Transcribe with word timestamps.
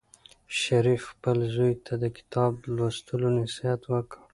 شریف 0.59 1.01
خپل 1.11 1.37
زوی 1.55 1.73
ته 1.85 1.93
د 2.03 2.05
کتاب 2.17 2.51
لوستلو 2.75 3.27
نصیحت 3.39 3.81
وکړ. 3.91 4.17